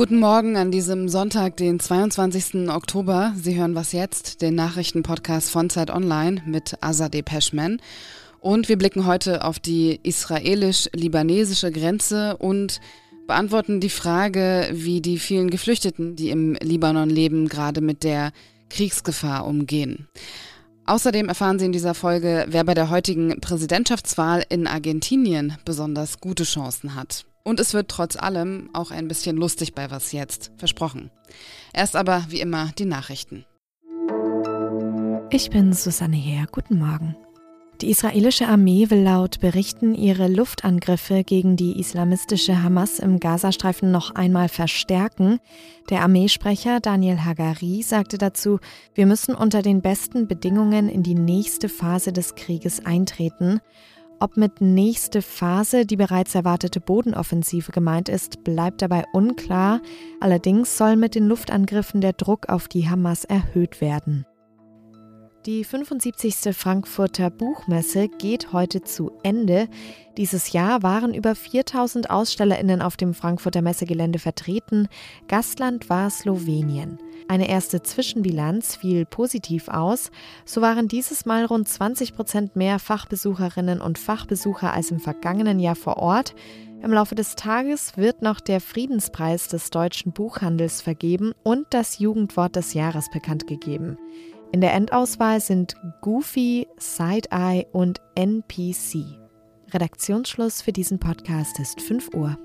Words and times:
Guten 0.00 0.18
Morgen 0.18 0.56
an 0.56 0.70
diesem 0.70 1.10
Sonntag, 1.10 1.58
den 1.58 1.78
22. 1.78 2.70
Oktober. 2.70 3.34
Sie 3.36 3.58
hören 3.58 3.74
was 3.74 3.92
jetzt, 3.92 4.40
den 4.40 4.54
Nachrichtenpodcast 4.54 5.50
von 5.50 5.68
Zeit 5.68 5.90
Online 5.90 6.42
mit 6.46 6.78
Azadeh 6.80 7.20
Peschman. 7.20 7.82
Und 8.40 8.70
wir 8.70 8.78
blicken 8.78 9.04
heute 9.04 9.44
auf 9.44 9.58
die 9.58 10.00
israelisch-libanesische 10.02 11.70
Grenze 11.70 12.38
und 12.38 12.80
beantworten 13.26 13.80
die 13.80 13.90
Frage, 13.90 14.70
wie 14.72 15.02
die 15.02 15.18
vielen 15.18 15.50
Geflüchteten, 15.50 16.16
die 16.16 16.30
im 16.30 16.54
Libanon 16.54 17.10
leben, 17.10 17.48
gerade 17.48 17.82
mit 17.82 18.02
der 18.02 18.32
Kriegsgefahr 18.70 19.46
umgehen. 19.46 20.08
Außerdem 20.90 21.28
erfahren 21.28 21.60
Sie 21.60 21.66
in 21.66 21.70
dieser 21.70 21.94
Folge, 21.94 22.46
wer 22.48 22.64
bei 22.64 22.74
der 22.74 22.90
heutigen 22.90 23.40
Präsidentschaftswahl 23.40 24.44
in 24.48 24.66
Argentinien 24.66 25.56
besonders 25.64 26.18
gute 26.18 26.42
Chancen 26.42 26.96
hat. 26.96 27.26
Und 27.44 27.60
es 27.60 27.74
wird 27.74 27.86
trotz 27.86 28.16
allem 28.16 28.70
auch 28.72 28.90
ein 28.90 29.06
bisschen 29.06 29.36
lustig 29.36 29.72
bei 29.76 29.88
Was 29.92 30.10
jetzt, 30.10 30.50
versprochen. 30.56 31.12
Erst 31.72 31.94
aber 31.94 32.24
wie 32.30 32.40
immer 32.40 32.72
die 32.76 32.86
Nachrichten. 32.86 33.44
Ich 35.30 35.50
bin 35.50 35.72
Susanne 35.74 36.16
Heer. 36.16 36.46
Guten 36.50 36.80
Morgen. 36.80 37.14
Die 37.80 37.88
israelische 37.88 38.46
Armee 38.46 38.90
will 38.90 39.00
laut 39.00 39.40
Berichten 39.40 39.94
ihre 39.94 40.28
Luftangriffe 40.28 41.24
gegen 41.24 41.56
die 41.56 41.80
islamistische 41.80 42.62
Hamas 42.62 42.98
im 42.98 43.18
Gazastreifen 43.18 43.90
noch 43.90 44.14
einmal 44.14 44.50
verstärken. 44.50 45.38
Der 45.88 46.02
Armeesprecher 46.02 46.80
Daniel 46.80 47.24
Hagari 47.24 47.82
sagte 47.82 48.18
dazu, 48.18 48.58
wir 48.94 49.06
müssen 49.06 49.34
unter 49.34 49.62
den 49.62 49.80
besten 49.80 50.28
Bedingungen 50.28 50.90
in 50.90 51.02
die 51.02 51.14
nächste 51.14 51.70
Phase 51.70 52.12
des 52.12 52.34
Krieges 52.34 52.84
eintreten. 52.84 53.60
Ob 54.18 54.36
mit 54.36 54.60
nächste 54.60 55.22
Phase 55.22 55.86
die 55.86 55.96
bereits 55.96 56.34
erwartete 56.34 56.80
Bodenoffensive 56.80 57.72
gemeint 57.72 58.10
ist, 58.10 58.44
bleibt 58.44 58.82
dabei 58.82 59.04
unklar. 59.14 59.80
Allerdings 60.20 60.76
soll 60.76 60.96
mit 60.96 61.14
den 61.14 61.26
Luftangriffen 61.26 62.02
der 62.02 62.12
Druck 62.12 62.50
auf 62.50 62.68
die 62.68 62.90
Hamas 62.90 63.24
erhöht 63.24 63.80
werden. 63.80 64.26
Die 65.46 65.64
75. 65.64 66.54
Frankfurter 66.54 67.30
Buchmesse 67.30 68.08
geht 68.08 68.52
heute 68.52 68.82
zu 68.82 69.10
Ende. 69.22 69.68
Dieses 70.18 70.52
Jahr 70.52 70.82
waren 70.82 71.14
über 71.14 71.34
4000 71.34 72.10
Ausstellerinnen 72.10 72.82
auf 72.82 72.98
dem 72.98 73.14
Frankfurter 73.14 73.62
Messegelände 73.62 74.18
vertreten. 74.18 74.86
Gastland 75.28 75.88
war 75.88 76.10
Slowenien. 76.10 76.98
Eine 77.26 77.48
erste 77.48 77.82
Zwischenbilanz 77.82 78.76
fiel 78.76 79.06
positiv 79.06 79.68
aus. 79.68 80.10
So 80.44 80.60
waren 80.60 80.88
dieses 80.88 81.24
Mal 81.24 81.46
rund 81.46 81.66
20 81.66 82.14
Prozent 82.14 82.54
mehr 82.54 82.78
Fachbesucherinnen 82.78 83.80
und 83.80 83.98
Fachbesucher 83.98 84.74
als 84.74 84.90
im 84.90 85.00
vergangenen 85.00 85.58
Jahr 85.58 85.76
vor 85.76 85.96
Ort. 85.96 86.34
Im 86.82 86.92
Laufe 86.92 87.14
des 87.14 87.34
Tages 87.34 87.96
wird 87.96 88.20
noch 88.20 88.40
der 88.40 88.60
Friedenspreis 88.60 89.48
des 89.48 89.70
deutschen 89.70 90.12
Buchhandels 90.12 90.82
vergeben 90.82 91.32
und 91.42 91.66
das 91.70 91.98
Jugendwort 91.98 92.56
des 92.56 92.74
Jahres 92.74 93.08
bekannt 93.10 93.46
gegeben. 93.46 93.96
In 94.52 94.60
der 94.60 94.74
Endauswahl 94.74 95.40
sind 95.40 95.76
Goofy, 96.00 96.66
Side-Eye 96.76 97.66
und 97.72 98.00
NPC. 98.16 99.04
Redaktionsschluss 99.72 100.60
für 100.60 100.72
diesen 100.72 100.98
Podcast 100.98 101.60
ist 101.60 101.80
5 101.80 102.08
Uhr. 102.14 102.36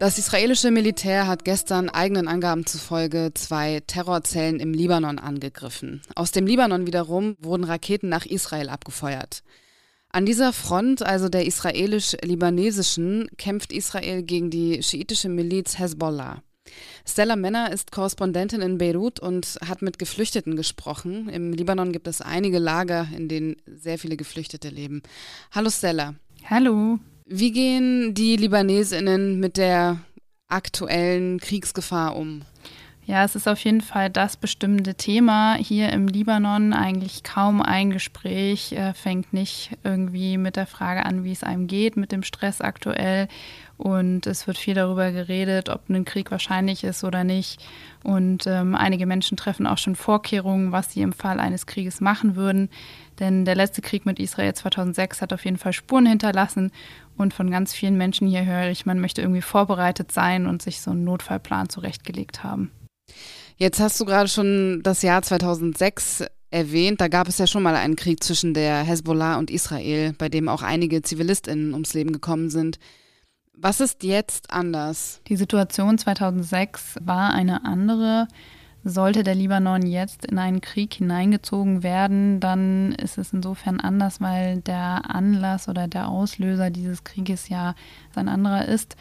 Das 0.00 0.18
israelische 0.18 0.72
Militär 0.72 1.28
hat 1.28 1.44
gestern 1.44 1.88
eigenen 1.88 2.26
Angaben 2.26 2.66
zufolge 2.66 3.30
zwei 3.34 3.80
Terrorzellen 3.86 4.58
im 4.58 4.74
Libanon 4.74 5.20
angegriffen. 5.20 6.02
Aus 6.16 6.32
dem 6.32 6.48
Libanon 6.48 6.88
wiederum 6.88 7.36
wurden 7.38 7.62
Raketen 7.62 8.08
nach 8.08 8.26
Israel 8.26 8.68
abgefeuert. 8.68 9.44
An 10.10 10.26
dieser 10.26 10.52
Front, 10.52 11.02
also 11.02 11.28
der 11.28 11.46
israelisch-libanesischen, 11.46 13.28
kämpft 13.38 13.72
Israel 13.72 14.24
gegen 14.24 14.50
die 14.50 14.82
schiitische 14.82 15.28
Miliz 15.28 15.78
Hezbollah. 15.78 16.42
Stella 17.06 17.36
Menner 17.36 17.72
ist 17.72 17.92
Korrespondentin 17.92 18.60
in 18.62 18.78
Beirut 18.78 19.20
und 19.20 19.58
hat 19.66 19.82
mit 19.82 19.98
Geflüchteten 19.98 20.56
gesprochen. 20.56 21.28
Im 21.28 21.52
Libanon 21.52 21.92
gibt 21.92 22.06
es 22.08 22.20
einige 22.20 22.58
Lager, 22.58 23.08
in 23.14 23.28
denen 23.28 23.56
sehr 23.66 23.98
viele 23.98 24.16
Geflüchtete 24.16 24.68
leben. 24.68 25.02
Hallo 25.52 25.70
Stella. 25.70 26.14
Hallo. 26.48 26.98
Wie 27.26 27.52
gehen 27.52 28.14
die 28.14 28.36
Libanesinnen 28.36 29.40
mit 29.40 29.56
der 29.56 30.00
aktuellen 30.48 31.38
Kriegsgefahr 31.40 32.16
um? 32.16 32.42
Ja, 33.06 33.22
es 33.22 33.36
ist 33.36 33.46
auf 33.46 33.58
jeden 33.58 33.82
Fall 33.82 34.08
das 34.08 34.38
bestimmende 34.38 34.94
Thema 34.94 35.56
hier 35.56 35.90
im 35.90 36.08
Libanon. 36.08 36.72
Eigentlich 36.72 37.22
kaum 37.22 37.60
ein 37.60 37.90
Gespräch 37.90 38.72
äh, 38.72 38.94
fängt 38.94 39.34
nicht 39.34 39.72
irgendwie 39.84 40.38
mit 40.38 40.56
der 40.56 40.66
Frage 40.66 41.04
an, 41.04 41.22
wie 41.22 41.32
es 41.32 41.44
einem 41.44 41.66
geht 41.66 41.98
mit 41.98 42.12
dem 42.12 42.22
Stress 42.22 42.62
aktuell. 42.62 43.28
Und 43.76 44.26
es 44.26 44.46
wird 44.46 44.56
viel 44.56 44.72
darüber 44.72 45.12
geredet, 45.12 45.68
ob 45.68 45.86
ein 45.90 46.06
Krieg 46.06 46.30
wahrscheinlich 46.30 46.82
ist 46.82 47.04
oder 47.04 47.24
nicht. 47.24 47.62
Und 48.02 48.46
ähm, 48.46 48.74
einige 48.74 49.04
Menschen 49.04 49.36
treffen 49.36 49.66
auch 49.66 49.78
schon 49.78 49.96
Vorkehrungen, 49.96 50.72
was 50.72 50.92
sie 50.92 51.02
im 51.02 51.12
Fall 51.12 51.40
eines 51.40 51.66
Krieges 51.66 52.00
machen 52.00 52.36
würden. 52.36 52.70
Denn 53.20 53.44
der 53.44 53.54
letzte 53.54 53.82
Krieg 53.82 54.06
mit 54.06 54.18
Israel 54.18 54.54
2006 54.54 55.20
hat 55.20 55.34
auf 55.34 55.44
jeden 55.44 55.58
Fall 55.58 55.74
Spuren 55.74 56.06
hinterlassen. 56.06 56.72
Und 57.18 57.34
von 57.34 57.50
ganz 57.50 57.74
vielen 57.74 57.98
Menschen 57.98 58.28
hier 58.28 58.46
höre 58.46 58.70
ich, 58.70 58.86
man 58.86 58.98
möchte 58.98 59.20
irgendwie 59.20 59.42
vorbereitet 59.42 60.10
sein 60.10 60.46
und 60.46 60.62
sich 60.62 60.80
so 60.80 60.92
einen 60.92 61.04
Notfallplan 61.04 61.68
zurechtgelegt 61.68 62.42
haben. 62.42 62.70
Jetzt 63.56 63.80
hast 63.80 64.00
du 64.00 64.04
gerade 64.04 64.28
schon 64.28 64.80
das 64.82 65.02
Jahr 65.02 65.22
2006 65.22 66.24
erwähnt. 66.50 67.00
Da 67.00 67.08
gab 67.08 67.28
es 67.28 67.38
ja 67.38 67.46
schon 67.46 67.62
mal 67.62 67.76
einen 67.76 67.96
Krieg 67.96 68.22
zwischen 68.22 68.54
der 68.54 68.82
Hezbollah 68.82 69.38
und 69.38 69.50
Israel, 69.50 70.12
bei 70.18 70.28
dem 70.28 70.48
auch 70.48 70.62
einige 70.62 71.02
Zivilistinnen 71.02 71.72
ums 71.72 71.94
Leben 71.94 72.12
gekommen 72.12 72.50
sind. 72.50 72.78
Was 73.56 73.80
ist 73.80 74.02
jetzt 74.02 74.52
anders? 74.52 75.20
Die 75.28 75.36
Situation 75.36 75.98
2006 75.98 76.96
war 77.00 77.32
eine 77.32 77.64
andere. 77.64 78.26
Sollte 78.82 79.22
der 79.22 79.34
Libanon 79.34 79.86
jetzt 79.86 80.26
in 80.26 80.38
einen 80.38 80.60
Krieg 80.60 80.92
hineingezogen 80.92 81.82
werden, 81.82 82.38
dann 82.38 82.92
ist 82.92 83.16
es 83.16 83.32
insofern 83.32 83.80
anders, 83.80 84.20
weil 84.20 84.60
der 84.60 85.08
Anlass 85.08 85.68
oder 85.68 85.88
der 85.88 86.08
Auslöser 86.08 86.68
dieses 86.68 87.02
Krieges 87.02 87.48
ja 87.48 87.74
ein 88.14 88.28
anderer 88.28 88.66
ist. 88.66 88.96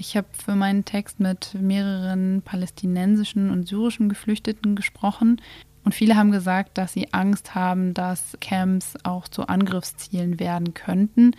Ich 0.00 0.16
habe 0.16 0.28
für 0.32 0.54
meinen 0.54 0.84
Text 0.84 1.18
mit 1.18 1.54
mehreren 1.60 2.40
palästinensischen 2.42 3.50
und 3.50 3.66
syrischen 3.66 4.08
Geflüchteten 4.08 4.76
gesprochen. 4.76 5.40
Und 5.84 5.92
viele 5.92 6.16
haben 6.16 6.30
gesagt, 6.30 6.78
dass 6.78 6.92
sie 6.92 7.12
Angst 7.12 7.56
haben, 7.56 7.94
dass 7.94 8.36
Camps 8.40 8.94
auch 9.02 9.26
zu 9.26 9.48
Angriffszielen 9.48 10.38
werden 10.38 10.72
könnten. 10.74 11.32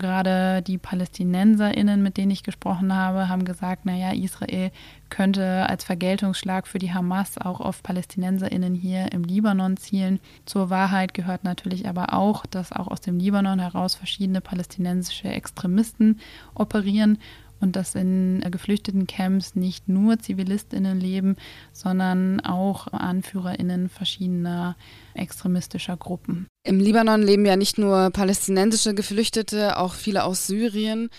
Gerade 0.00 0.62
die 0.62 0.78
PalästinenserInnen, 0.78 2.02
mit 2.02 2.16
denen 2.16 2.32
ich 2.32 2.42
gesprochen 2.42 2.94
habe, 2.94 3.28
haben 3.28 3.44
gesagt, 3.44 3.84
naja, 3.86 4.12
Israel 4.12 4.72
könnte 5.08 5.68
als 5.68 5.84
Vergeltungsschlag 5.84 6.66
für 6.66 6.78
die 6.78 6.92
Hamas 6.92 7.38
auch 7.38 7.60
auf 7.60 7.82
PalästinenserInnen 7.82 8.74
hier 8.74 9.12
im 9.12 9.22
Libanon 9.22 9.76
zielen. 9.76 10.18
Zur 10.46 10.70
Wahrheit 10.70 11.14
gehört 11.14 11.44
natürlich 11.44 11.86
aber 11.86 12.12
auch, 12.14 12.46
dass 12.46 12.72
auch 12.72 12.88
aus 12.88 13.02
dem 13.02 13.18
Libanon 13.18 13.60
heraus 13.60 13.94
verschiedene 13.94 14.40
palästinensische 14.40 15.28
Extremisten 15.28 16.18
operieren 16.54 17.18
und 17.60 17.76
dass 17.76 17.94
in 17.94 18.42
geflüchteten 18.50 19.06
Camps 19.06 19.54
nicht 19.54 19.88
nur 19.88 20.18
Zivilistinnen 20.18 20.98
leben, 20.98 21.36
sondern 21.72 22.40
auch 22.40 22.88
Anführerinnen 22.88 23.88
verschiedener 23.88 24.76
extremistischer 25.14 25.96
Gruppen. 25.96 26.46
Im 26.64 26.80
Libanon 26.80 27.22
leben 27.22 27.46
ja 27.46 27.56
nicht 27.56 27.78
nur 27.78 28.10
palästinensische 28.10 28.94
Geflüchtete, 28.94 29.78
auch 29.78 29.94
viele 29.94 30.24
aus 30.24 30.46
Syrien. 30.46 31.10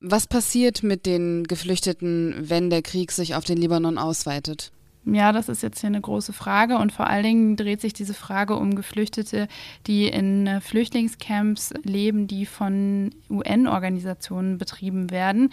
Was 0.00 0.26
passiert 0.26 0.82
mit 0.82 1.06
den 1.06 1.44
Geflüchteten, 1.44 2.34
wenn 2.38 2.70
der 2.70 2.82
Krieg 2.82 3.12
sich 3.12 3.34
auf 3.34 3.44
den 3.44 3.56
Libanon 3.56 3.98
ausweitet? 3.98 4.72
Ja, 5.08 5.30
das 5.30 5.48
ist 5.48 5.62
jetzt 5.62 5.80
hier 5.80 5.86
eine 5.86 6.00
große 6.00 6.32
Frage 6.32 6.78
und 6.78 6.90
vor 6.90 7.06
allen 7.06 7.22
Dingen 7.22 7.56
dreht 7.56 7.80
sich 7.80 7.92
diese 7.92 8.12
Frage 8.12 8.56
um 8.56 8.74
Geflüchtete, 8.74 9.46
die 9.86 10.08
in 10.08 10.48
äh, 10.48 10.60
Flüchtlingscamps 10.60 11.74
leben, 11.84 12.26
die 12.26 12.44
von 12.44 13.14
UN-Organisationen 13.30 14.58
betrieben 14.58 15.12
werden. 15.12 15.50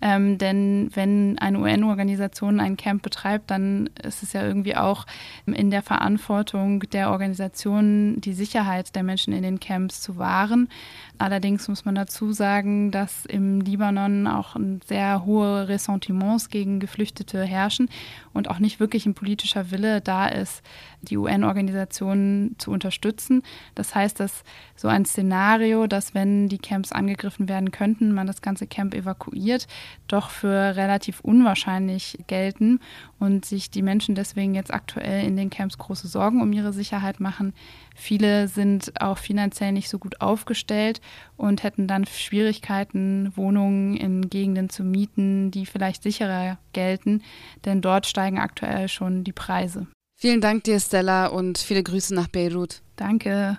Ähm, 0.00 0.38
denn 0.38 0.90
wenn 0.94 1.38
eine 1.38 1.60
UN-Organisation 1.60 2.58
ein 2.58 2.76
Camp 2.76 3.02
betreibt, 3.02 3.52
dann 3.52 3.90
ist 4.02 4.24
es 4.24 4.32
ja 4.32 4.44
irgendwie 4.44 4.74
auch 4.74 5.06
in 5.46 5.70
der 5.70 5.82
Verantwortung 5.82 6.80
der 6.80 7.12
Organisation, 7.12 8.20
die 8.20 8.32
Sicherheit 8.32 8.96
der 8.96 9.04
Menschen 9.04 9.32
in 9.32 9.44
den 9.44 9.60
Camps 9.60 10.00
zu 10.00 10.18
wahren. 10.18 10.68
Allerdings 11.18 11.66
muss 11.68 11.84
man 11.84 11.94
dazu 11.94 12.32
sagen, 12.32 12.90
dass 12.90 13.24
im 13.24 13.60
Libanon 13.60 14.26
auch 14.26 14.56
sehr 14.86 15.24
hohe 15.24 15.66
Ressentiments 15.68 16.50
gegen 16.50 16.78
Geflüchtete 16.78 17.42
herrschen 17.42 17.88
und 18.34 18.50
auch 18.50 18.58
nicht 18.58 18.80
wirklich 18.80 19.06
ein 19.06 19.14
politischer 19.14 19.70
Wille 19.70 20.02
da 20.02 20.26
ist, 20.28 20.62
die 21.00 21.16
UN-Organisation 21.16 22.56
zu 22.58 22.70
unterstützen. 22.70 23.42
Das 23.74 23.94
heißt, 23.94 24.20
dass 24.20 24.44
so 24.74 24.88
ein 24.88 25.06
Szenario, 25.06 25.86
dass 25.86 26.14
wenn 26.14 26.48
die 26.48 26.58
Camps 26.58 26.92
angegriffen 26.92 27.48
werden 27.48 27.70
könnten, 27.70 28.12
man 28.12 28.26
das 28.26 28.42
ganze 28.42 28.66
Camp 28.66 28.94
evakuiert, 28.94 29.68
doch 30.08 30.28
für 30.28 30.76
relativ 30.76 31.20
unwahrscheinlich 31.20 32.18
gelten 32.26 32.80
und 33.18 33.46
sich 33.46 33.70
die 33.70 33.82
Menschen 33.82 34.14
deswegen 34.14 34.54
jetzt 34.54 34.72
aktuell 34.72 35.24
in 35.24 35.36
den 35.36 35.48
Camps 35.48 35.78
große 35.78 36.08
Sorgen 36.08 36.42
um 36.42 36.52
ihre 36.52 36.74
Sicherheit 36.74 37.20
machen. 37.20 37.54
Viele 37.94 38.48
sind 38.48 39.00
auch 39.00 39.16
finanziell 39.16 39.72
nicht 39.72 39.88
so 39.88 39.98
gut 39.98 40.20
aufgestellt 40.20 41.00
und 41.36 41.62
hätten 41.62 41.86
dann 41.86 42.06
Schwierigkeiten, 42.06 43.32
Wohnungen 43.36 43.96
in 43.96 44.28
Gegenden 44.30 44.70
zu 44.70 44.84
mieten, 44.84 45.50
die 45.50 45.66
vielleicht 45.66 46.02
sicherer 46.02 46.58
gelten, 46.72 47.22
denn 47.64 47.80
dort 47.80 48.06
steigen 48.06 48.38
aktuell 48.38 48.88
schon 48.88 49.24
die 49.24 49.32
Preise. 49.32 49.86
Vielen 50.18 50.40
Dank 50.40 50.64
dir, 50.64 50.80
Stella, 50.80 51.26
und 51.26 51.58
viele 51.58 51.82
Grüße 51.82 52.14
nach 52.14 52.28
Beirut. 52.28 52.80
Danke. 52.96 53.58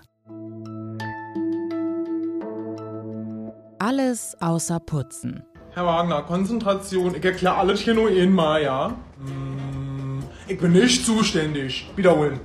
Alles 3.80 4.36
außer 4.42 4.80
Putzen. 4.80 5.44
Herr 5.74 5.86
Wagner, 5.86 6.24
Konzentration. 6.24 7.14
Ich 7.14 7.24
erkläre 7.24 7.56
alles 7.56 7.82
hier 7.82 7.94
nur 7.94 8.10
einmal, 8.10 8.64
ja? 8.64 8.96
Hm, 9.20 10.24
ich 10.48 10.58
bin 10.58 10.72
nicht 10.72 11.06
zuständig. 11.06 11.88
Wiederholen. 11.96 12.40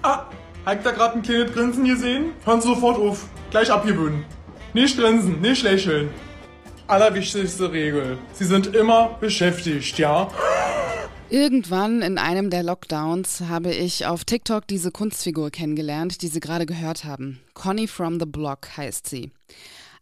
Ah, 0.00 0.24
habt 0.64 0.86
ihr 0.86 0.92
gerade 0.92 1.16
ein 1.16 1.22
kleines 1.22 1.52
Grinsen 1.52 1.84
gesehen? 1.84 2.32
Hören 2.46 2.62
Sie 2.62 2.68
sofort 2.68 2.98
auf. 2.98 3.28
Gleich 3.50 3.70
abgewöhnen. 3.70 4.24
Nicht 4.72 4.96
grinsen, 4.96 5.40
nicht 5.40 5.62
lächeln. 5.64 6.10
Allerwichtigste 6.86 7.72
Regel. 7.72 8.18
Sie 8.32 8.44
sind 8.44 8.74
immer 8.74 9.16
beschäftigt, 9.20 9.98
ja? 9.98 10.30
Irgendwann 11.28 12.02
in 12.02 12.18
einem 12.18 12.50
der 12.50 12.62
Lockdowns 12.62 13.42
habe 13.48 13.72
ich 13.72 14.06
auf 14.06 14.24
TikTok 14.24 14.66
diese 14.66 14.90
Kunstfigur 14.90 15.50
kennengelernt, 15.50 16.22
die 16.22 16.28
Sie 16.28 16.40
gerade 16.40 16.66
gehört 16.66 17.04
haben. 17.04 17.40
Connie 17.54 17.88
from 17.88 18.20
the 18.20 18.26
Block 18.26 18.76
heißt 18.76 19.08
sie. 19.08 19.30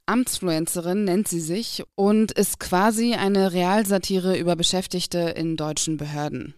Amtsfluencerin 0.05 1.05
nennt 1.05 1.29
sie 1.29 1.41
sich 1.41 1.83
und 1.95 2.33
ist 2.33 2.61
quasi 2.61 3.15
eine 3.15 3.53
Realsatire 3.53 4.39
über 4.39 4.57
Beschäftigte 4.57 5.19
in 5.19 5.57
deutschen 5.57 5.99
Behörden. 5.99 6.55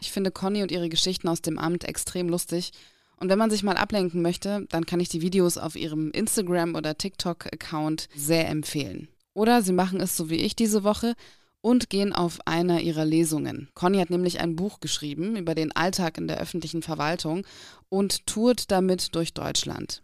Ich 0.00 0.10
finde 0.10 0.32
Conny 0.32 0.62
und 0.62 0.72
ihre 0.72 0.88
Geschichten 0.88 1.28
aus 1.28 1.42
dem 1.42 1.58
Amt 1.58 1.84
extrem 1.84 2.28
lustig. 2.28 2.72
Und 3.20 3.28
wenn 3.28 3.38
man 3.38 3.50
sich 3.50 3.62
mal 3.62 3.76
ablenken 3.76 4.22
möchte, 4.22 4.66
dann 4.70 4.86
kann 4.86 4.98
ich 4.98 5.10
die 5.10 5.20
Videos 5.20 5.58
auf 5.58 5.76
ihrem 5.76 6.10
Instagram- 6.10 6.74
oder 6.74 6.96
TikTok-Account 6.96 8.08
sehr 8.16 8.48
empfehlen. 8.48 9.08
Oder 9.34 9.62
sie 9.62 9.72
machen 9.72 10.00
es 10.00 10.16
so 10.16 10.30
wie 10.30 10.36
ich 10.36 10.56
diese 10.56 10.84
Woche 10.84 11.14
und 11.60 11.90
gehen 11.90 12.14
auf 12.14 12.38
einer 12.46 12.80
ihrer 12.80 13.04
Lesungen. 13.04 13.68
Conny 13.74 13.98
hat 13.98 14.08
nämlich 14.08 14.40
ein 14.40 14.56
Buch 14.56 14.80
geschrieben 14.80 15.36
über 15.36 15.54
den 15.54 15.70
Alltag 15.72 16.16
in 16.16 16.28
der 16.28 16.40
öffentlichen 16.40 16.82
Verwaltung 16.82 17.44
und 17.90 18.26
tourt 18.26 18.70
damit 18.70 19.14
durch 19.14 19.34
Deutschland. 19.34 20.02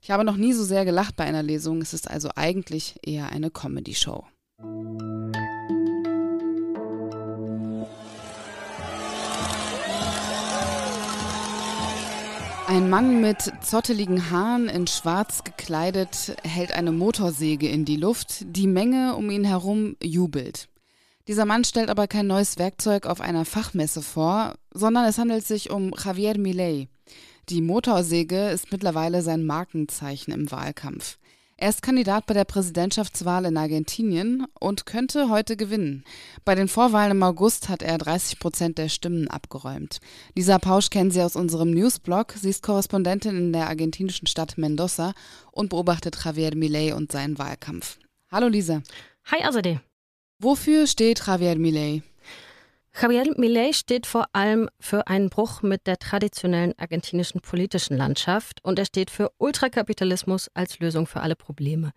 Ich 0.00 0.12
habe 0.12 0.22
noch 0.22 0.36
nie 0.36 0.52
so 0.52 0.62
sehr 0.62 0.84
gelacht 0.84 1.16
bei 1.16 1.24
einer 1.24 1.42
Lesung, 1.42 1.82
es 1.82 1.92
ist 1.92 2.08
also 2.08 2.30
eigentlich 2.36 2.94
eher 3.02 3.32
eine 3.32 3.50
Comedy-Show. 3.50 4.24
Ein 12.68 12.90
Mann 12.90 13.22
mit 13.22 13.50
zotteligen 13.62 14.30
Haaren 14.30 14.68
in 14.68 14.86
schwarz 14.86 15.42
gekleidet 15.42 16.36
hält 16.44 16.70
eine 16.70 16.92
Motorsäge 16.92 17.66
in 17.66 17.86
die 17.86 17.96
Luft. 17.96 18.44
Die 18.44 18.66
Menge 18.66 19.16
um 19.16 19.30
ihn 19.30 19.44
herum 19.44 19.96
jubelt. 20.02 20.68
Dieser 21.28 21.46
Mann 21.46 21.64
stellt 21.64 21.88
aber 21.88 22.06
kein 22.08 22.26
neues 22.26 22.58
Werkzeug 22.58 23.06
auf 23.06 23.22
einer 23.22 23.46
Fachmesse 23.46 24.02
vor, 24.02 24.56
sondern 24.70 25.06
es 25.06 25.16
handelt 25.16 25.46
sich 25.46 25.70
um 25.70 25.94
Javier 25.96 26.36
Milei. 26.36 26.88
Die 27.48 27.62
Motorsäge 27.62 28.50
ist 28.50 28.70
mittlerweile 28.70 29.22
sein 29.22 29.46
Markenzeichen 29.46 30.34
im 30.34 30.50
Wahlkampf. 30.50 31.16
Er 31.60 31.70
ist 31.70 31.82
Kandidat 31.82 32.26
bei 32.26 32.34
der 32.34 32.44
Präsidentschaftswahl 32.44 33.44
in 33.44 33.56
Argentinien 33.56 34.46
und 34.60 34.86
könnte 34.86 35.28
heute 35.28 35.56
gewinnen. 35.56 36.04
Bei 36.44 36.54
den 36.54 36.68
Vorwahlen 36.68 37.10
im 37.10 37.22
August 37.24 37.68
hat 37.68 37.82
er 37.82 37.98
30 37.98 38.38
Prozent 38.38 38.78
der 38.78 38.88
Stimmen 38.88 39.26
abgeräumt. 39.26 39.98
Lisa 40.36 40.60
Pausch 40.60 40.88
kennen 40.88 41.10
Sie 41.10 41.20
aus 41.20 41.34
unserem 41.34 41.72
Newsblog. 41.72 42.34
Sie 42.40 42.50
ist 42.50 42.62
Korrespondentin 42.62 43.36
in 43.36 43.52
der 43.52 43.66
argentinischen 43.66 44.28
Stadt 44.28 44.56
Mendoza 44.56 45.14
und 45.50 45.70
beobachtet 45.70 46.16
Javier 46.24 46.54
Milei 46.54 46.94
und 46.94 47.10
seinen 47.10 47.38
Wahlkampf. 47.40 47.98
Hallo 48.30 48.46
Lisa. 48.46 48.82
Hi 49.24 49.42
Azadeh. 49.42 49.80
Wofür 50.38 50.86
steht 50.86 51.26
Javier 51.26 51.58
Milei? 51.58 52.04
Javier 53.00 53.32
Milei 53.36 53.72
steht 53.72 54.06
vor 54.06 54.26
allem 54.32 54.68
für 54.80 55.06
einen 55.06 55.30
Bruch 55.30 55.62
mit 55.62 55.86
der 55.86 55.98
traditionellen 56.00 56.74
argentinischen 56.78 57.40
politischen 57.40 57.96
Landschaft 57.96 58.58
und 58.64 58.76
er 58.76 58.86
steht 58.86 59.10
für 59.10 59.30
Ultrakapitalismus 59.38 60.50
als 60.54 60.80
Lösung 60.80 61.06
für 61.06 61.20
alle 61.20 61.36
Probleme. 61.36 61.92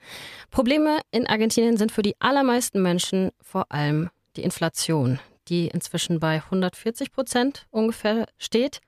Probleme 0.51 0.99
in 1.09 1.25
Argentinien 1.25 1.77
sind 1.77 1.91
für 1.91 2.03
die 2.03 2.15
allermeisten 2.19 2.83
Menschen 2.83 3.31
vor 3.41 3.71
allem 3.71 4.11
die 4.35 4.43
Inflation, 4.43 5.19
die 5.47 5.69
inzwischen 5.69 6.19
bei 6.19 6.35
140 6.35 7.11
Prozent 7.11 7.65
ungefähr 7.71 8.27
steht. 8.37 8.79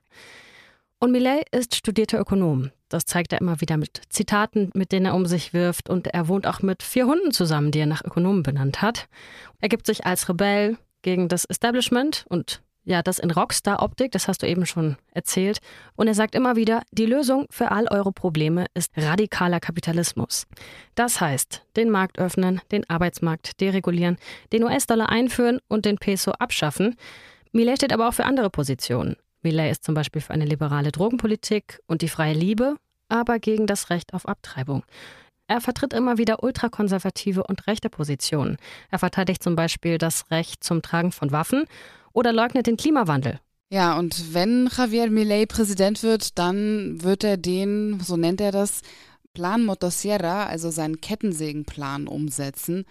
Und 0.99 1.11
Millet 1.11 1.47
ist 1.49 1.75
studierter 1.75 2.19
Ökonom. 2.19 2.69
Das 2.89 3.05
zeigt 3.05 3.33
er 3.33 3.41
immer 3.41 3.59
wieder 3.59 3.77
mit 3.77 4.01
Zitaten, 4.09 4.69
mit 4.75 4.91
denen 4.91 5.07
er 5.07 5.15
um 5.15 5.25
sich 5.25 5.51
wirft. 5.51 5.89
Und 5.89 6.07
er 6.07 6.27
wohnt 6.27 6.45
auch 6.45 6.61
mit 6.61 6.83
vier 6.83 7.07
Hunden 7.07 7.31
zusammen, 7.31 7.71
die 7.71 7.79
er 7.79 7.87
nach 7.87 8.05
Ökonomen 8.05 8.43
benannt 8.43 8.83
hat. 8.83 9.07
Er 9.59 9.67
gibt 9.67 9.87
sich 9.87 10.05
als 10.05 10.29
Rebell, 10.29 10.77
gegen 11.03 11.27
das 11.27 11.45
Establishment 11.45 12.25
und 12.29 12.63
ja, 12.85 13.01
das 13.01 13.19
in 13.19 13.31
Rockstar-Optik, 13.31 14.11
das 14.11 14.27
hast 14.27 14.41
du 14.41 14.47
eben 14.47 14.65
schon 14.65 14.97
erzählt. 15.13 15.59
Und 15.95 16.07
er 16.07 16.15
sagt 16.15 16.35
immer 16.35 16.55
wieder, 16.55 16.81
die 16.91 17.05
Lösung 17.05 17.45
für 17.49 17.71
all 17.71 17.87
eure 17.89 18.11
Probleme 18.11 18.65
ist 18.73 18.91
radikaler 18.97 19.61
Kapitalismus. 19.61 20.47
Das 20.95 21.21
heißt, 21.21 21.63
den 21.77 21.89
Markt 21.89 22.19
öffnen, 22.19 22.61
den 22.71 22.89
Arbeitsmarkt 22.89 23.61
deregulieren, 23.61 24.17
den 24.51 24.63
US-Dollar 24.63 25.09
einführen 25.09 25.59
und 25.69 25.85
den 25.85 25.97
Peso 25.97 26.31
abschaffen. 26.31 26.95
Millet 27.53 27.77
steht 27.77 27.93
aber 27.93 28.09
auch 28.09 28.13
für 28.13 28.25
andere 28.25 28.49
Positionen. 28.49 29.15
Millet 29.43 29.71
ist 29.71 29.83
zum 29.85 29.95
Beispiel 29.95 30.21
für 30.21 30.33
eine 30.33 30.45
liberale 30.45 30.91
Drogenpolitik 30.91 31.79
und 31.87 32.01
die 32.01 32.09
freie 32.09 32.33
Liebe, 32.33 32.75
aber 33.07 33.39
gegen 33.39 33.67
das 33.67 33.89
Recht 33.89 34.13
auf 34.13 34.27
Abtreibung. 34.27 34.83
Er 35.47 35.61
vertritt 35.61 35.93
immer 35.93 36.17
wieder 36.17 36.43
ultrakonservative 36.43 37.43
und 37.43 37.67
rechte 37.67 37.89
Positionen. 37.89 38.57
Er 38.89 38.99
verteidigt 38.99 39.43
zum 39.43 39.55
Beispiel 39.55 39.97
das 39.97 40.31
Recht 40.31 40.63
zum 40.63 40.81
Tragen 40.81 41.11
von 41.11 41.31
Waffen 41.31 41.65
oder 42.13 42.31
leugnet 42.31 42.67
den 42.67 42.77
Klimawandel. 42.77 43.39
Ja, 43.69 43.97
und 43.97 44.33
wenn 44.33 44.69
Javier 44.75 45.09
Milei 45.09 45.45
Präsident 45.45 46.03
wird, 46.03 46.37
dann 46.37 47.03
wird 47.03 47.23
er 47.23 47.37
den, 47.37 47.99
so 48.01 48.17
nennt 48.17 48.39
er 48.39 48.51
das, 48.51 48.81
Plan 49.33 49.65
Motosierra, 49.65 50.45
also 50.45 50.69
seinen 50.69 51.01
Kettensägenplan, 51.01 52.07
umsetzen. 52.07 52.85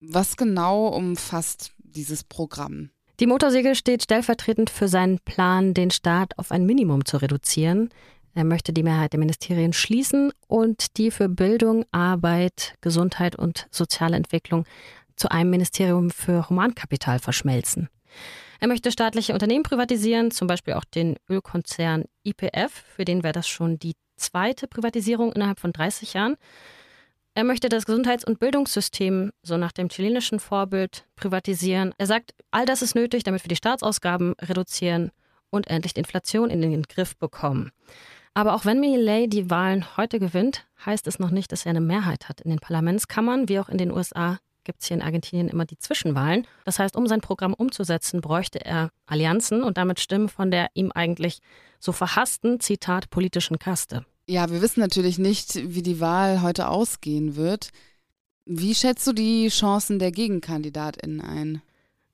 Was 0.00 0.36
genau 0.36 0.88
umfasst 0.88 1.72
dieses 1.78 2.24
Programm? 2.24 2.90
Die 3.20 3.26
Motorsäge 3.26 3.74
steht 3.74 4.02
stellvertretend 4.02 4.68
für 4.68 4.88
seinen 4.88 5.20
Plan, 5.20 5.72
den 5.72 5.90
Staat 5.90 6.38
auf 6.38 6.50
ein 6.50 6.66
Minimum 6.66 7.04
zu 7.04 7.16
reduzieren. 7.16 7.90
Er 8.36 8.44
möchte 8.44 8.74
die 8.74 8.82
Mehrheit 8.82 9.14
der 9.14 9.18
Ministerien 9.18 9.72
schließen 9.72 10.30
und 10.46 10.98
die 10.98 11.10
für 11.10 11.30
Bildung, 11.30 11.86
Arbeit, 11.90 12.74
Gesundheit 12.82 13.34
und 13.34 13.66
soziale 13.70 14.14
Entwicklung 14.14 14.66
zu 15.16 15.30
einem 15.30 15.48
Ministerium 15.48 16.10
für 16.10 16.46
Humankapital 16.50 17.18
verschmelzen. 17.18 17.88
Er 18.60 18.68
möchte 18.68 18.92
staatliche 18.92 19.32
Unternehmen 19.32 19.62
privatisieren, 19.62 20.30
zum 20.32 20.48
Beispiel 20.48 20.74
auch 20.74 20.84
den 20.84 21.16
Ölkonzern 21.30 22.04
IPF, 22.24 22.84
für 22.94 23.06
den 23.06 23.22
wäre 23.22 23.32
das 23.32 23.48
schon 23.48 23.78
die 23.78 23.94
zweite 24.16 24.68
Privatisierung 24.68 25.32
innerhalb 25.32 25.58
von 25.58 25.72
30 25.72 26.12
Jahren. 26.12 26.36
Er 27.32 27.44
möchte 27.44 27.70
das 27.70 27.86
Gesundheits- 27.86 28.26
und 28.26 28.38
Bildungssystem 28.38 29.30
so 29.42 29.56
nach 29.56 29.72
dem 29.72 29.88
chilenischen 29.88 30.40
Vorbild 30.40 31.06
privatisieren. 31.16 31.94
Er 31.96 32.06
sagt, 32.06 32.34
all 32.50 32.66
das 32.66 32.82
ist 32.82 32.94
nötig, 32.94 33.24
damit 33.24 33.44
wir 33.44 33.48
die 33.48 33.56
Staatsausgaben 33.56 34.34
reduzieren 34.42 35.10
und 35.48 35.68
endlich 35.68 35.94
die 35.94 36.00
Inflation 36.00 36.50
in 36.50 36.60
den 36.60 36.82
Griff 36.82 37.16
bekommen. 37.16 37.72
Aber 38.36 38.54
auch 38.54 38.66
wenn 38.66 38.80
Millet 38.80 39.32
die 39.32 39.48
Wahlen 39.48 39.96
heute 39.96 40.18
gewinnt, 40.18 40.66
heißt 40.84 41.06
es 41.06 41.18
noch 41.18 41.30
nicht, 41.30 41.52
dass 41.52 41.64
er 41.64 41.70
eine 41.70 41.80
Mehrheit 41.80 42.28
hat. 42.28 42.42
In 42.42 42.50
den 42.50 42.58
Parlamentskammern, 42.58 43.48
wie 43.48 43.58
auch 43.58 43.70
in 43.70 43.78
den 43.78 43.90
USA, 43.90 44.38
gibt 44.64 44.82
es 44.82 44.88
hier 44.88 44.98
in 44.98 45.02
Argentinien 45.02 45.48
immer 45.48 45.64
die 45.64 45.78
Zwischenwahlen. 45.78 46.46
Das 46.66 46.78
heißt, 46.78 46.96
um 46.96 47.06
sein 47.06 47.22
Programm 47.22 47.54
umzusetzen, 47.54 48.20
bräuchte 48.20 48.62
er 48.62 48.90
Allianzen 49.06 49.62
und 49.62 49.78
damit 49.78 50.00
Stimmen 50.00 50.28
von 50.28 50.50
der 50.50 50.68
ihm 50.74 50.92
eigentlich 50.92 51.38
so 51.80 51.92
verhassten, 51.92 52.60
Zitat, 52.60 53.08
politischen 53.08 53.58
Kaste. 53.58 54.04
Ja, 54.26 54.50
wir 54.50 54.60
wissen 54.60 54.80
natürlich 54.80 55.16
nicht, 55.16 55.54
wie 55.54 55.82
die 55.82 56.00
Wahl 56.00 56.42
heute 56.42 56.68
ausgehen 56.68 57.36
wird. 57.36 57.70
Wie 58.44 58.74
schätzt 58.74 59.06
du 59.06 59.14
die 59.14 59.48
Chancen 59.48 59.98
der 59.98 60.12
GegenkandidatInnen 60.12 61.22
ein? 61.22 61.62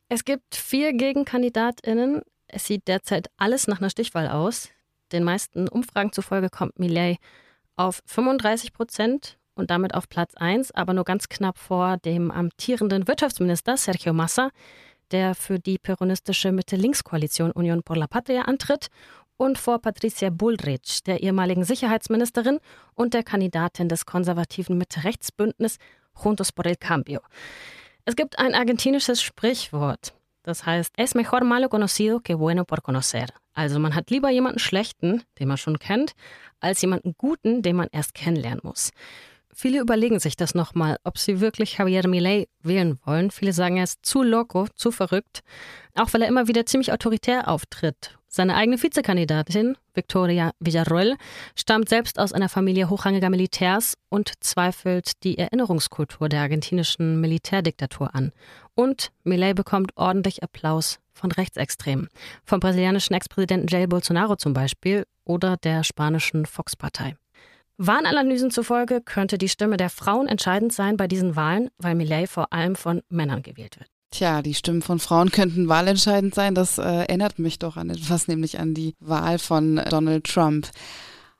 Es 0.09 0.25
gibt 0.25 0.55
vier 0.55 0.93
GegenkandidatInnen. 0.93 2.23
Es 2.47 2.69
sieht 2.69 2.87
derzeit 2.87 3.29
alles 3.39 3.67
nach 3.67 3.81
einer 3.81 3.91
Stichwahl 3.91 4.29
aus. 4.29 4.69
Den 5.13 5.25
meisten 5.25 5.69
Umfragen 5.69 6.13
zufolge 6.13 6.49
kommt 6.49 6.79
Millet 6.79 7.19
auf 7.77 8.03
35 8.07 8.73
Prozent 8.73 9.39
und 9.55 9.71
damit 9.71 9.95
auf 9.95 10.09
Platz 10.09 10.35
1, 10.35 10.73
aber 10.73 10.95
nur 10.95 11.05
ganz 11.05 11.29
knapp 11.29 11.59
vor 11.59 11.99
dem 11.99 12.31
amtierenden 12.31 13.07
Wirtschaftsminister 13.07 13.77
Sergio 13.77 14.13
Massa, 14.13 14.51
der 15.11 15.35
für 15.35 15.59
die 15.59 15.79
peronistische 15.79 16.53
Mitte-Links-Koalition 16.53 17.53
Union 17.53 17.83
por 17.83 17.97
la 17.97 18.07
Patria 18.07 18.43
antritt, 18.43 18.89
und 19.37 19.59
vor 19.59 19.81
Patricia 19.81 20.31
Bullrich, 20.31 21.03
der 21.05 21.23
ehemaligen 21.23 21.65
Sicherheitsministerin 21.65 22.61
und 22.95 23.13
der 23.13 23.25
Kandidatin 23.25 23.89
des 23.89 24.07
konservativen 24.07 24.79
Mitte-Rechts-Bündnis 24.79 25.79
Juntos 26.23 26.53
por 26.53 26.67
el 26.67 26.77
Cambio. 26.77 27.21
Es 28.05 28.15
gibt 28.15 28.39
ein 28.39 28.55
argentinisches 28.55 29.23
Sprichwort. 29.23 30.13
Das 30.43 30.67
heißt, 30.67 30.93
es 30.97 31.15
mejor 31.15 31.45
malo 31.45 31.69
conocido 31.69 32.21
que 32.21 32.35
bueno 32.35 32.65
por 32.65 32.83
conocer. 32.83 33.27
Also 33.55 33.79
man 33.79 33.95
hat 33.95 34.11
lieber 34.11 34.31
jemanden 34.31 34.59
schlechten, 34.59 35.23
den 35.39 35.49
man 35.49 35.57
schon 35.57 35.79
kennt, 35.79 36.15
als 36.61 36.81
jemanden 36.81 37.15
guten, 37.17 37.63
den 37.63 37.77
man 37.77 37.89
erst 37.93 38.15
kennenlernen 38.15 38.61
muss. 38.63 38.91
Viele 39.55 39.81
überlegen 39.81 40.19
sich 40.19 40.37
das 40.37 40.55
nochmal, 40.55 40.97
ob 41.05 41.19
sie 41.19 41.41
wirklich 41.41 41.77
Javier 41.77 42.09
Milei 42.09 42.49
wählen 42.63 42.99
wollen. 43.05 43.31
Viele 43.31 43.53
sagen, 43.53 43.77
er 43.77 43.85
ist 43.85 44.05
zu 44.05 44.23
loco, 44.23 44.67
zu 44.75 44.91
verrückt, 44.91 45.43
auch 45.95 46.13
weil 46.13 46.23
er 46.23 46.29
immer 46.29 46.49
wieder 46.49 46.65
ziemlich 46.65 46.93
autoritär 46.93 47.49
auftritt. 47.49 48.17
Seine 48.35 48.57
eigene 48.57 48.83
Vizekandidatin, 48.83 49.77
Victoria 49.93 50.53
Villarroel, 50.59 51.17
stammt 51.55 51.91
selbst 51.91 52.19
aus 52.19 52.33
einer 52.33 52.49
Familie 52.49 52.89
hochrangiger 52.89 53.29
Militärs 53.29 53.93
und 54.09 54.33
zweifelt 54.41 55.23
die 55.23 55.37
Erinnerungskultur 55.37 56.31
der 56.31 56.41
argentinischen 56.41 57.21
Militärdiktatur 57.21 58.15
an. 58.15 58.33
Und 58.75 59.13
Milei 59.23 59.53
bekommt 59.53 59.93
ordentlich 59.97 60.43
Applaus 60.43 60.99
von 61.13 61.31
Rechtsextremen, 61.31 62.09
vom 62.43 62.59
brasilianischen 62.59 63.15
Ex-Präsidenten 63.15 63.69
Jair 63.69 63.87
Bolsonaro 63.87 64.37
zum 64.37 64.55
Beispiel 64.55 65.05
oder 65.27 65.59
der 65.59 65.85
spanischen 65.85 66.47
Fox-Partei. 66.47 67.17
Warnanalysen 67.77 68.51
zufolge 68.51 69.03
könnte 69.03 69.37
die 69.37 69.51
Stimme 69.51 69.77
der 69.77 69.91
Frauen 69.91 70.27
entscheidend 70.27 70.73
sein 70.73 70.97
bei 70.97 71.07
diesen 71.07 71.37
Wahlen, 71.37 71.69
weil 71.77 71.95
Millet 71.95 72.31
vor 72.31 72.51
allem 72.51 72.77
von 72.77 73.03
Männern 73.11 73.43
gewählt 73.43 73.79
wird. 73.79 73.92
Tja, 74.13 74.43
die 74.43 74.53
Stimmen 74.53 74.83
von 74.83 74.99
Frauen 74.99 75.33
könnten 75.33 75.69
wahlentscheidend 75.69 76.35
sein. 76.35 76.55
Das 76.55 76.77
äh, 76.77 76.83
erinnert 76.83 77.39
mich 77.39 77.59
doch 77.59 77.79
an 77.79 77.89
etwas, 77.89 78.29
nämlich 78.29 78.61
an 78.61 78.75
die 78.75 78.95
Wahl 79.01 79.39
von 79.39 79.81
Donald 79.89 80.25
Trump. 80.25 80.69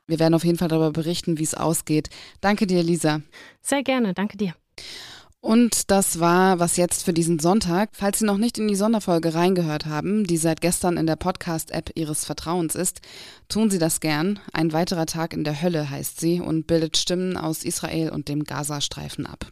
Wir 0.07 0.19
werden 0.19 0.33
auf 0.33 0.43
jeden 0.43 0.57
Fall 0.57 0.67
darüber 0.67 0.91
berichten, 0.91 1.37
wie 1.37 1.43
es 1.43 1.53
ausgeht. 1.53 2.09
Danke 2.41 2.65
dir, 2.65 2.81
Lisa. 2.81 3.21
Sehr 3.61 3.83
gerne, 3.83 4.15
danke 4.15 4.37
dir. 4.37 4.53
Und 5.39 5.91
das 5.91 6.19
war 6.19 6.59
was 6.59 6.77
jetzt 6.77 7.03
für 7.03 7.13
diesen 7.13 7.37
Sonntag. 7.37 7.89
Falls 7.93 8.19
Sie 8.19 8.25
noch 8.25 8.37
nicht 8.37 8.57
in 8.57 8.67
die 8.67 8.75
Sonderfolge 8.75 9.35
reingehört 9.35 9.85
haben, 9.85 10.23
die 10.25 10.37
seit 10.37 10.61
gestern 10.61 10.97
in 10.97 11.05
der 11.05 11.17
Podcast-App 11.17 11.91
Ihres 11.95 12.25
Vertrauens 12.25 12.75
ist, 12.75 13.01
tun 13.49 13.69
Sie 13.69 13.77
das 13.77 13.99
gern. 13.99 14.39
Ein 14.51 14.73
weiterer 14.73 15.05
Tag 15.05 15.33
in 15.33 15.43
der 15.43 15.61
Hölle 15.61 15.89
heißt 15.89 16.19
sie 16.19 16.39
und 16.39 16.65
bildet 16.65 16.97
Stimmen 16.97 17.37
aus 17.37 17.63
Israel 17.63 18.09
und 18.09 18.29
dem 18.29 18.45
Gazastreifen 18.45 19.27
ab. 19.27 19.51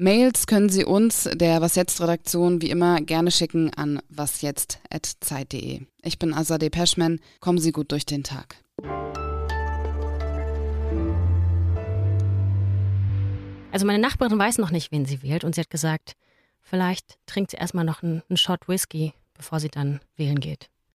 Mails 0.00 0.46
können 0.46 0.68
Sie 0.68 0.84
uns, 0.84 1.28
der 1.34 1.60
Was 1.60 1.74
jetzt 1.74 2.00
Redaktion, 2.00 2.62
wie 2.62 2.70
immer 2.70 3.00
gerne 3.00 3.32
schicken 3.32 3.74
an 3.74 4.00
wasjetzt.zeit.de. 4.10 5.80
Ich 6.02 6.18
bin 6.20 6.32
Azadeh 6.32 6.70
Peschman. 6.70 7.18
Kommen 7.40 7.58
Sie 7.58 7.72
gut 7.72 7.90
durch 7.90 8.06
den 8.06 8.22
Tag. 8.22 8.62
Also 13.72 13.86
meine 13.86 13.98
Nachbarin 13.98 14.38
weiß 14.38 14.58
noch 14.58 14.70
nicht, 14.70 14.92
wen 14.92 15.04
sie 15.04 15.20
wählt 15.24 15.42
und 15.42 15.56
sie 15.56 15.62
hat 15.62 15.70
gesagt, 15.70 16.12
vielleicht 16.60 17.18
trinkt 17.26 17.50
sie 17.50 17.56
erstmal 17.56 17.84
noch 17.84 18.04
einen, 18.04 18.22
einen 18.28 18.36
Shot 18.36 18.68
Whisky, 18.68 19.14
bevor 19.34 19.58
sie 19.58 19.68
dann 19.68 19.98
wählen 20.16 20.38
geht. 20.38 20.70